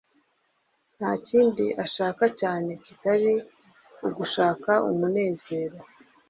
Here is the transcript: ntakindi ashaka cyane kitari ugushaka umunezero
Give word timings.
ntakindi 0.97 1.65
ashaka 1.85 2.23
cyane 2.39 2.71
kitari 2.85 3.33
ugushaka 4.07 4.71
umunezero 4.91 5.77